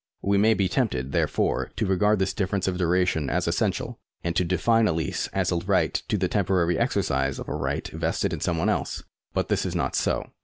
We 0.23 0.39
may 0.39 0.55
be 0.55 0.67
tempted, 0.67 1.11
therefore, 1.11 1.69
to 1.75 1.85
regard 1.85 2.17
this 2.17 2.33
difterence 2.33 2.67
of 2.67 2.79
duration 2.79 3.29
as 3.29 3.47
essential, 3.47 3.99
and 4.23 4.35
to 4.35 4.43
define 4.43 4.87
a 4.87 4.93
lease 4.93 5.27
as 5.27 5.51
a 5.51 5.57
right 5.57 5.93
to 5.93 6.17
the 6.17 6.27
temporary 6.27 6.75
exercise 6.75 7.37
of 7.37 7.47
a 7.47 7.53
right 7.53 7.87
vested 7.87 8.33
in 8.33 8.39
some 8.39 8.57
one 8.57 8.67
else. 8.69 9.03
But 9.35 9.47
this 9.47 9.63
is 9.63 9.75
not 9.75 9.95
so. 9.95 10.31